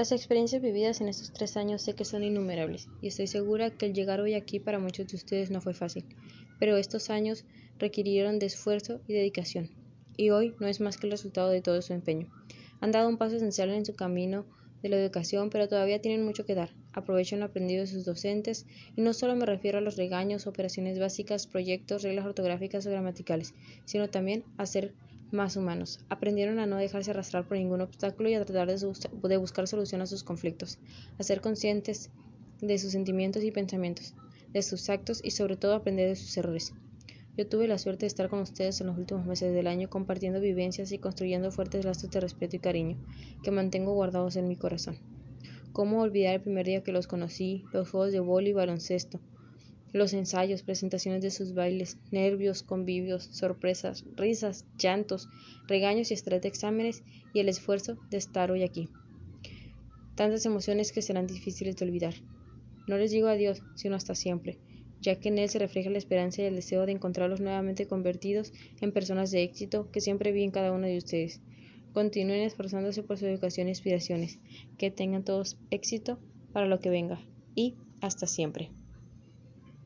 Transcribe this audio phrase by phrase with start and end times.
[0.00, 3.84] Las experiencias vividas en estos tres años sé que son innumerables y estoy segura que
[3.84, 6.06] el llegar hoy aquí para muchos de ustedes no fue fácil,
[6.58, 7.44] pero estos años
[7.78, 9.68] requirieron de esfuerzo y dedicación
[10.16, 12.32] y hoy no es más que el resultado de todo su empeño.
[12.80, 14.46] Han dado un paso esencial en su camino
[14.82, 16.70] de la educación, pero todavía tienen mucho que dar.
[16.94, 18.64] Aprovechen lo aprendido de sus docentes
[18.96, 23.52] y no solo me refiero a los regaños, operaciones básicas, proyectos, reglas ortográficas o gramaticales,
[23.84, 24.94] sino también a ser
[25.32, 26.00] más humanos.
[26.08, 30.06] Aprendieron a no dejarse arrastrar por ningún obstáculo y a tratar de, buscar solución a
[30.06, 30.78] sus conflictos,
[31.18, 32.10] a ser conscientes
[32.60, 34.14] de sus sentimientos y pensamientos,
[34.52, 36.72] de sus actos y sobre todo aprender de sus errores.
[37.36, 40.40] Yo tuve la suerte de estar con ustedes en los últimos meses del año compartiendo
[40.40, 42.98] vivencias y construyendo fuertes lazos de respeto y cariño
[43.42, 44.98] que mantengo guardados en mi corazón.
[45.72, 49.20] ¿Cómo olvidar el primer día que los conocí, los juegos de boli y baloncesto,
[49.92, 55.28] los ensayos, presentaciones de sus bailes, nervios, convivios, sorpresas, risas, llantos,
[55.66, 58.88] regaños y estrés de exámenes y el esfuerzo de estar hoy aquí.
[60.14, 62.14] Tantas emociones que serán difíciles de olvidar.
[62.86, 64.58] No les digo adiós, sino hasta siempre,
[65.00, 68.52] ya que en él se refleja la esperanza y el deseo de encontrarlos nuevamente convertidos
[68.80, 71.40] en personas de éxito que siempre vi en cada uno de ustedes.
[71.92, 74.38] Continúen esforzándose por su educación y aspiraciones.
[74.78, 76.20] Que tengan todos éxito
[76.52, 77.20] para lo que venga.
[77.54, 78.70] Y hasta siempre.